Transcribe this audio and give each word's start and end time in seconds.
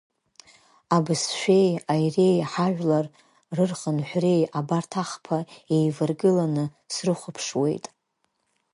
Абызшәеи, 0.95 1.69
аиреи, 1.93 2.37
ҳажәлар 2.51 3.05
рырхынҳәреи, 3.55 4.41
абарҭ 4.59 4.91
ахԥа 5.01 5.37
еиваргыланы 5.75 6.65
срыхәаԥшуеит. 6.93 7.85